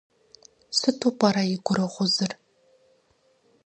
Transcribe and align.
Сыту 0.77 1.09
пӏэрэ 1.17 1.43
и 1.55 1.57
гурыгъузыр? 1.65 2.31